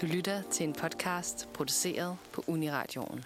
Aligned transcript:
Du 0.00 0.06
lytter 0.06 0.42
til 0.50 0.66
en 0.66 0.72
podcast 0.72 1.48
produceret 1.54 2.16
på 2.32 2.44
Uniradioen. 2.46 3.24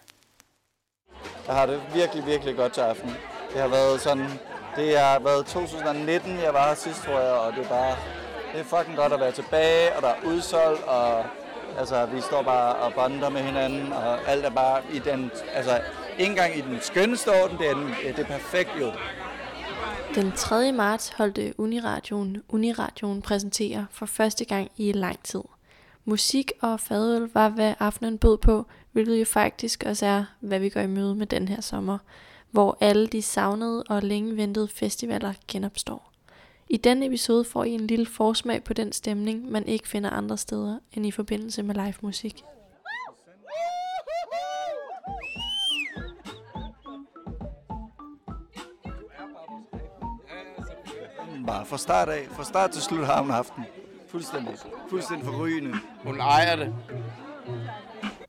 Jeg 1.46 1.54
har 1.54 1.66
det 1.66 1.82
virkelig, 1.94 2.26
virkelig 2.26 2.56
godt 2.56 2.72
til 2.72 2.80
aften. 2.80 3.10
Det 3.52 3.60
har 3.60 3.68
været 3.68 4.00
sådan, 4.00 4.28
det 4.76 4.98
har 4.98 5.18
været 5.18 5.46
2019, 5.46 6.38
jeg 6.38 6.54
var 6.54 6.68
her 6.68 6.74
sidst, 6.74 7.02
tror 7.02 7.20
jeg, 7.20 7.32
og 7.32 7.52
det 7.52 7.64
er 7.64 7.68
bare, 7.68 7.96
det 8.52 8.60
er 8.60 8.64
fucking 8.64 8.96
godt 8.96 9.12
at 9.12 9.20
være 9.20 9.32
tilbage, 9.32 9.96
og 9.96 10.02
der 10.02 10.08
er 10.08 10.24
udsolgt, 10.26 10.82
og 10.82 11.24
altså, 11.78 12.06
vi 12.06 12.20
står 12.20 12.42
bare 12.42 12.74
og 12.74 12.92
bonder 12.94 13.28
med 13.28 13.40
hinanden, 13.40 13.92
og 13.92 14.28
alt 14.28 14.44
er 14.44 14.50
bare 14.50 14.82
i 14.92 14.98
den, 14.98 15.30
altså, 15.52 15.80
ikke 16.18 16.30
engang 16.30 16.56
i 16.56 16.60
den 16.60 16.78
skønneste 16.80 17.28
orden, 17.42 17.58
det 17.58 17.70
er, 17.70 17.74
den, 17.74 17.88
det 18.16 18.18
er 18.18 18.24
perfekt 18.24 18.70
jo. 18.80 18.92
Den 20.14 20.32
3. 20.32 20.72
marts 20.72 21.08
holdte 21.08 21.54
Uniradioen 21.58 22.42
Uniradioen 22.48 23.22
præsenterer 23.22 23.84
for 23.90 24.06
første 24.06 24.44
gang 24.44 24.70
i 24.76 24.92
lang 24.92 25.22
tid. 25.22 25.40
Musik 26.06 26.52
og 26.60 26.80
fadøl 26.80 27.30
var, 27.34 27.48
hvad 27.48 27.74
aftenen 27.78 28.18
bød 28.18 28.38
på, 28.38 28.66
hvilket 28.92 29.20
jo 29.20 29.24
faktisk 29.24 29.84
også 29.86 30.06
er, 30.06 30.24
hvad 30.40 30.58
vi 30.58 30.68
går 30.68 30.80
i 30.80 30.86
møde 30.86 31.14
med 31.14 31.26
den 31.26 31.48
her 31.48 31.60
sommer, 31.60 31.98
hvor 32.50 32.78
alle 32.80 33.06
de 33.06 33.22
savnede 33.22 33.82
og 33.88 34.02
længe 34.02 34.36
ventede 34.36 34.68
festivaler 34.68 35.32
genopstår. 35.48 36.12
I 36.68 36.76
denne 36.76 37.06
episode 37.06 37.44
får 37.44 37.64
I 37.64 37.70
en 37.70 37.86
lille 37.86 38.06
forsmag 38.06 38.64
på 38.64 38.72
den 38.72 38.92
stemning, 38.92 39.50
man 39.50 39.66
ikke 39.66 39.88
finder 39.88 40.10
andre 40.10 40.38
steder 40.38 40.78
end 40.92 41.06
i 41.06 41.10
forbindelse 41.10 41.62
med 41.62 41.74
live 41.74 41.94
musik. 42.00 42.44
Bare 51.46 51.66
fra 51.66 51.78
start 51.78 52.08
af, 52.08 52.26
fra 52.30 52.44
start 52.44 52.70
til 52.70 52.82
slut 52.82 53.06
har 53.06 53.22
hun 53.22 53.30
aften. 53.30 53.64
Fuldstændig, 54.14 54.54
fuldstændig 54.90 55.26
forrygende. 55.26 55.74
Hun 56.04 56.20
ejer 56.20 56.56
det. 56.56 56.74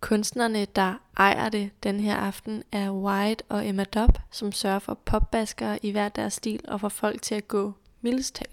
Kunstnerne, 0.01 0.65
der 0.65 0.93
ejer 1.17 1.49
det 1.49 1.71
den 1.83 1.99
her 1.99 2.15
aften, 2.15 2.63
er 2.71 2.91
White 2.91 3.43
og 3.49 3.67
Emma 3.67 3.83
Dobb, 3.83 4.17
som 4.31 4.51
sørger 4.51 4.79
for 4.79 4.93
popbaskere 5.05 5.85
i 5.85 5.91
hver 5.91 6.09
deres 6.09 6.33
stil 6.33 6.59
og 6.67 6.81
får 6.81 6.89
folk 6.89 7.21
til 7.21 7.35
at 7.35 7.47
gå 7.47 7.73
mildestal 8.01 8.47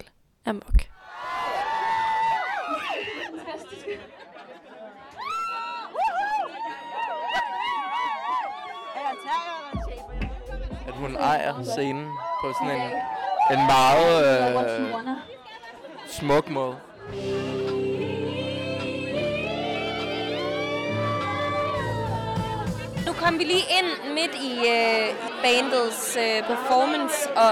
amok. 0.47 0.81
At 10.87 10.95
hun 10.95 11.17
ejer 11.17 11.63
scenen 11.63 12.09
på 12.43 12.53
sådan 12.61 12.81
en, 12.81 12.93
en 13.59 13.67
meget 13.67 14.41
øh, 14.79 15.17
smuk 16.07 16.51
måde. 16.51 16.77
Nu 23.07 23.13
kom 23.13 23.39
vi 23.39 23.45
lige 23.45 23.67
ind 23.79 23.91
midt 24.15 24.35
i 24.51 24.53
øh, 24.75 25.07
bandets 25.43 26.17
øh, 26.17 26.43
performance, 26.51 27.31
og 27.37 27.51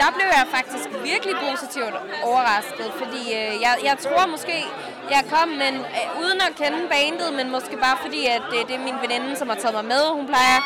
der 0.00 0.10
blev 0.16 0.28
jeg 0.38 0.46
faktisk 0.56 0.88
virkelig 1.10 1.34
positivt 1.50 1.94
overrasket, 2.24 2.88
fordi 3.00 3.22
øh, 3.40 3.52
jeg, 3.64 3.74
jeg 3.84 3.96
tror 4.04 4.26
måske, 4.26 4.64
jeg 5.10 5.22
kom 5.34 5.48
men, 5.48 5.74
øh, 5.74 6.20
uden 6.22 6.40
at 6.48 6.52
kende 6.60 6.80
bandet, 6.94 7.28
men 7.38 7.50
måske 7.50 7.76
bare 7.76 7.98
fordi, 8.04 8.26
at 8.26 8.42
det, 8.50 8.68
det 8.68 8.74
er 8.76 8.84
min 8.88 8.98
veninde, 9.04 9.36
som 9.36 9.48
har 9.48 9.56
taget 9.56 9.74
mig 9.74 9.84
med. 9.84 10.02
Hun 10.18 10.26
plejer 10.26 10.58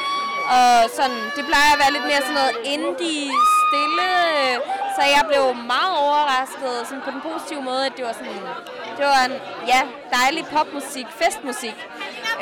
og 0.56 0.90
sådan, 0.98 1.20
det 1.36 1.44
plejer 1.50 1.70
at 1.74 1.80
være 1.82 1.92
lidt 1.96 2.06
mere 2.10 2.22
sådan 2.28 2.38
noget 2.40 2.56
indie, 2.74 3.32
stille, 3.62 4.08
øh, 4.36 4.56
så 4.96 5.02
jeg 5.16 5.22
blev 5.30 5.44
meget 5.74 5.92
overrasket 6.04 6.72
sådan 6.88 7.02
på 7.06 7.10
den 7.10 7.20
positive 7.28 7.62
måde, 7.62 7.86
at 7.86 7.92
det 7.96 8.04
var 8.04 8.12
sådan, 8.12 8.40
det 8.98 9.04
var 9.14 9.24
en 9.30 9.36
ja, 9.72 9.80
dejlig 10.18 10.44
popmusik, 10.54 11.06
festmusik. 11.20 11.76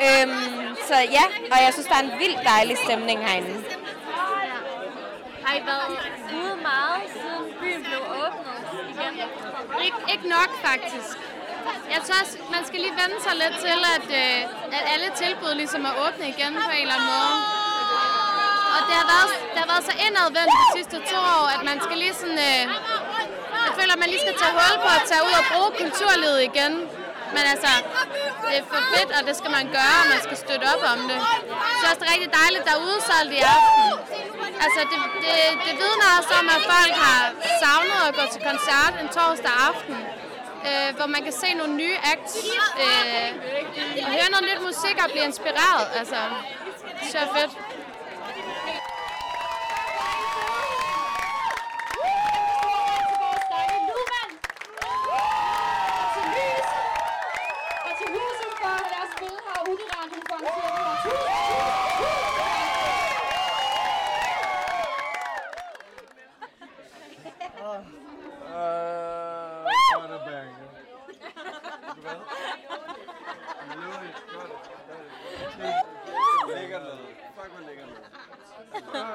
Øhm, 0.05 0.75
så 0.89 0.95
ja, 1.17 1.25
og 1.51 1.57
jeg 1.65 1.69
synes, 1.73 1.87
der 1.87 1.95
er 1.95 2.03
en 2.09 2.19
vild 2.19 2.37
dejlig 2.53 2.77
stemning 2.85 3.17
herinde. 3.27 3.63
Har 5.45 5.53
I 5.59 5.61
været 5.71 5.87
ude 6.39 6.55
meget, 6.71 7.03
siden 7.21 7.45
byen 7.61 7.81
blev 7.87 8.01
åbnet 8.23 8.57
igen? 8.91 9.13
Ik- 9.87 10.11
ikke 10.13 10.27
nok, 10.37 10.49
faktisk. 10.67 11.09
Jeg 11.93 11.99
tror 12.05 12.15
også, 12.23 12.35
man 12.55 12.63
skal 12.67 12.79
lige 12.85 12.95
vende 13.01 13.17
sig 13.25 13.33
lidt 13.43 13.55
til, 13.65 13.79
at, 13.95 14.07
øh, 14.21 14.39
at 14.77 14.83
alle 14.93 15.07
tilbud 15.21 15.53
ligesom 15.61 15.81
er 15.89 15.93
åbne 16.05 16.25
igen 16.33 16.51
på 16.65 16.71
en 16.77 16.81
eller 16.81 16.95
anden 16.97 17.09
måde. 17.15 17.33
Og 18.75 18.81
det 18.87 18.95
har 19.01 19.07
været, 19.13 19.29
det 19.53 19.59
har 19.63 19.69
været 19.73 19.85
så 19.89 19.93
indadvendt 20.07 20.51
de 20.61 20.65
sidste 20.77 20.97
to 21.11 21.19
år, 21.37 21.45
man 21.75 21.83
skal 21.87 21.97
lige 22.03 22.15
sådan... 22.21 22.39
Øh, 22.49 22.63
jeg 23.67 23.73
føler, 23.79 23.93
at 23.95 24.01
man 24.03 24.09
lige 24.13 24.23
skal 24.25 24.35
tage 24.41 24.53
hul 24.59 24.75
på 24.85 24.89
at 24.99 25.03
tage 25.11 25.23
ud 25.27 25.33
og 25.41 25.45
bruge 25.51 25.69
kulturlivet 25.81 26.39
igen. 26.49 26.73
Men 27.35 27.43
altså, 27.53 27.71
det 28.47 28.55
er 28.59 28.65
for 28.71 28.81
fedt, 28.93 29.09
og 29.17 29.21
det 29.27 29.35
skal 29.39 29.51
man 29.57 29.65
gøre, 29.77 29.97
og 30.03 30.07
man 30.13 30.21
skal 30.25 30.37
støtte 30.43 30.65
op 30.73 30.83
om 30.93 30.99
det. 31.09 31.19
Så 31.79 31.83
er 31.91 31.95
det 31.99 32.07
rigtig 32.13 32.29
dejligt, 32.41 32.63
der 32.67 32.73
er 32.77 32.81
udsolgt 32.89 33.31
i 33.39 33.41
aften. 33.55 33.87
Altså, 34.63 34.81
det, 34.91 34.99
det, 35.23 35.37
det 35.65 35.73
vidner 35.81 36.07
også 36.19 36.31
om, 36.41 36.47
at 36.55 36.61
folk 36.73 36.93
har 37.05 37.19
savnet 37.63 37.99
at 38.09 38.13
gå 38.19 38.23
til 38.33 38.41
koncert 38.49 38.93
en 39.01 39.09
torsdag 39.17 39.53
aften, 39.69 39.97
øh, 40.67 40.89
hvor 40.97 41.07
man 41.15 41.21
kan 41.27 41.35
se 41.43 41.49
nogle 41.59 41.73
nye 41.81 41.97
acts, 42.13 42.35
øh, 42.83 43.29
og 44.05 44.09
høre 44.17 44.29
noget 44.33 44.45
nyt 44.49 44.61
musik 44.69 44.95
og 45.03 45.07
blive 45.13 45.25
inspireret. 45.31 45.85
Altså, 45.99 46.19
det 47.11 47.19
er 47.25 47.29
fedt. 47.37 47.51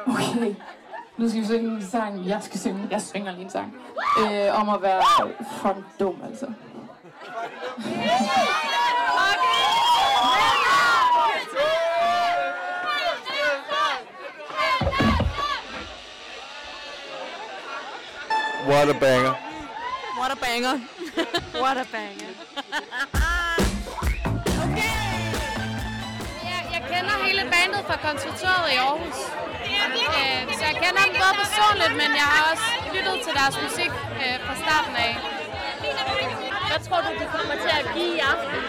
Okay, 0.06 0.54
nu 1.16 1.28
skal 1.28 1.40
vi 1.40 1.46
synge 1.46 1.70
en 1.70 1.82
sang. 1.82 2.26
Jeg 2.26 2.42
skal 2.42 2.60
synge. 2.60 2.88
Jeg 2.90 3.02
synger 3.02 3.32
lige 3.32 3.44
en 3.44 3.50
sang. 3.50 3.74
Øh, 4.18 4.60
om 4.60 4.68
at 4.68 4.82
være 4.82 5.02
fucking 5.60 5.86
dum, 6.00 6.22
altså. 6.24 6.46
What 18.70 18.88
a 18.88 18.94
banger. 18.94 19.34
What 20.18 20.30
a 20.30 20.36
banger. 20.36 20.76
What 21.62 21.76
a 21.76 21.84
banger. 21.94 22.30
Jeg, 26.48 26.60
jeg 26.74 26.82
kender 26.90 27.14
hele 27.26 27.42
bandet 27.54 27.80
fra 27.88 27.96
konservatoriet 28.06 28.68
i 28.74 28.76
Aarhus. 28.86 29.18
Øh, 30.18 30.42
så 30.58 30.62
jeg 30.70 30.76
kender 30.84 31.02
dem 31.08 31.14
både 31.22 31.34
personligt, 31.44 31.94
men 32.02 32.10
jeg 32.20 32.26
har 32.34 32.42
også 32.52 32.68
lyttet 32.94 33.16
til 33.24 33.32
deres 33.40 33.56
musik 33.64 33.92
øh, 34.22 34.36
fra 34.46 34.54
starten 34.64 34.94
af. 35.06 35.12
Hvad 36.68 36.80
tror 36.86 37.00
du, 37.06 37.10
de 37.22 37.26
kommer 37.36 37.56
til 37.64 37.72
at 37.80 37.84
give 37.94 38.12
i 38.18 38.20
aften? 38.32 38.60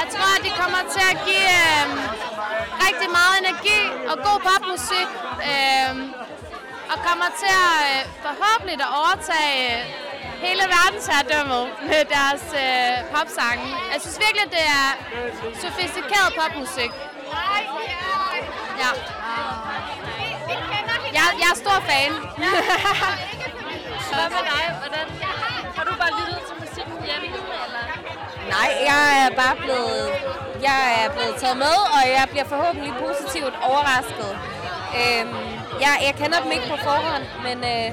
Jeg 0.00 0.06
tror, 0.14 0.28
at 0.36 0.42
de 0.46 0.52
kommer 0.62 0.82
til 0.94 1.04
at 1.12 1.16
give 1.28 1.50
øh, 1.68 1.86
rigtig 2.86 3.08
meget 3.18 3.34
energi 3.42 3.80
og 4.10 4.16
god 4.26 4.38
popmusik. 4.48 5.08
Øh, 5.50 5.92
og 6.90 6.96
kommer 7.08 7.28
til 7.42 7.54
at 7.70 7.78
øh, 7.90 8.00
forhåbentlig 8.26 8.74
at 8.86 8.92
overtage 9.00 9.56
øh, 9.72 9.80
hele 10.46 10.62
verdensherredømmet 10.76 11.64
med 11.90 12.02
deres 12.16 12.44
øh, 12.64 12.94
popsange. 13.14 13.66
Jeg 13.92 13.98
synes 14.04 14.18
virkelig, 14.24 14.44
at 14.48 14.52
det 14.58 14.64
er 14.80 14.88
sofistikeret 15.62 16.28
popmusik. 16.38 16.92
Ja. 18.82 18.90
Jeg, 21.16 21.26
jeg 21.42 21.48
er 21.54 21.58
stor 21.64 21.78
fan. 21.90 22.12
Hvad 24.18 24.28
med 24.36 24.44
dig? 24.52 24.64
Hvordan? 24.82 25.06
Har 25.76 25.84
du 25.84 25.92
bare 26.02 26.12
lyttet 26.20 26.40
til 26.48 26.56
musikken 26.62 26.96
hjemme, 27.08 27.26
eller? 27.66 27.84
Nej, 28.54 28.68
jeg 28.90 29.02
er 29.24 29.30
bare 29.42 29.56
blevet, 29.56 30.02
jeg 30.68 30.80
er 31.04 31.08
blevet 31.16 31.34
taget 31.42 31.56
med, 31.56 31.76
og 31.96 32.02
jeg 32.16 32.24
bliver 32.30 32.44
forhåbentlig 32.44 32.92
positivt 33.06 33.54
overrasket. 33.62 34.30
Øhm, 35.00 35.51
jeg, 35.84 35.94
jeg 36.08 36.14
kender 36.20 36.38
dem 36.44 36.50
ikke 36.56 36.68
på 36.72 36.78
forhånd, 36.88 37.24
men 37.46 37.56
øh, 37.72 37.86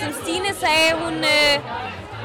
som 0.00 0.10
Stine 0.20 0.50
sagde, 0.62 0.88
hun, 1.02 1.14
øh, 1.36 1.54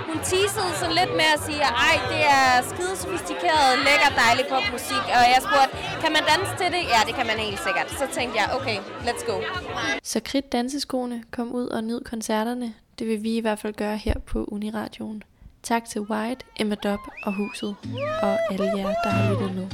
hun 0.10 0.18
teasede 0.30 0.72
sådan 0.80 0.96
lidt 1.02 1.14
med 1.22 1.28
at 1.36 1.40
sige, 1.48 1.64
ej, 1.88 1.96
det 2.12 2.22
er 2.40 2.48
skide 2.72 2.96
sofistikeret, 3.04 3.70
lækker, 3.88 4.10
dejlig 4.24 4.46
popmusik. 4.54 5.04
Og 5.18 5.24
jeg 5.34 5.40
spurgte, 5.48 5.72
kan 6.04 6.12
man 6.16 6.24
danse 6.32 6.52
til 6.62 6.70
det? 6.76 6.84
Ja, 6.94 7.00
det 7.08 7.14
kan 7.20 7.28
man 7.32 7.38
helt 7.48 7.62
sikkert. 7.68 7.88
Så 8.02 8.06
tænkte 8.18 8.36
jeg, 8.42 8.48
okay, 8.58 8.78
let's 9.08 9.24
go. 9.32 9.36
Så 10.12 10.18
kridt 10.30 10.48
danseskoene, 10.58 11.18
kom 11.36 11.48
ud 11.60 11.68
og 11.68 11.82
nyd 11.90 12.02
koncerterne. 12.12 12.68
Det 13.00 13.08
vil 13.08 13.24
vi 13.24 13.32
i 13.38 13.44
hvert 13.46 13.60
fald 13.60 13.74
gøre 13.74 13.98
her 13.98 14.18
på 14.32 14.38
Uniradioen. 14.56 15.24
Tak 15.64 15.86
til 15.86 16.02
White, 16.02 16.46
Emma 16.60 16.76
Dob 16.76 17.00
og 17.24 17.34
Huset, 17.34 17.76
og 18.22 18.38
alle 18.52 18.66
jer, 18.78 18.94
der 19.04 19.10
har 19.10 19.24
lyttet 19.32 19.56
med. 19.56 19.68